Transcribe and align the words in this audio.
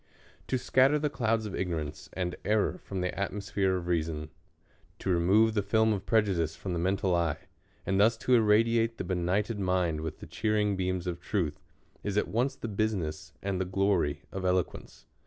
THE 0.01 0.07
COLUMBIAN 0.07 0.31
ORATOR. 0.31 0.45
3i 0.45 0.47
To 0.47 0.57
scatter 0.65 0.99
the 0.99 1.09
clouds 1.11 1.45
of 1.45 1.53
ignorance 1.55 2.09
and 2.13 2.35
eiTor 2.43 2.79
from 2.81 3.01
the 3.01 3.15
atmosphere 3.19 3.77
of 3.77 3.85
reason; 3.85 4.31
to 4.97 5.11
remove 5.11 5.53
the 5.53 5.61
film 5.61 5.93
of 5.93 6.07
prejudice 6.07 6.55
from 6.55 6.73
the 6.73 6.79
mental 6.79 7.13
eye; 7.15 7.37
and 7.85 7.99
thus 7.99 8.17
to 8.25 8.33
irradiate 8.33 8.97
the 8.97 9.03
be 9.03 9.13
nighted 9.13 9.59
mind 9.59 10.01
with 10.01 10.17
the 10.17 10.25
cheering 10.25 10.75
beams 10.75 11.05
of 11.05 11.21
truth, 11.21 11.59
is 12.03 12.17
at 12.17 12.27
once 12.27 12.55
the 12.55 12.67
business 12.67 13.33
and 13.43 13.61
the 13.61 13.63
glory 13.63 14.23
of 14.31 14.43
eloquence. 14.43 15.05